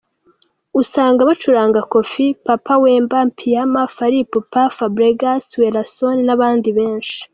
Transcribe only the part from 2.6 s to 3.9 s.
Wemba ,Mpiana